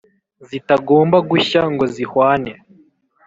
[0.47, 2.51] zitagomba gushya ngo zihwane.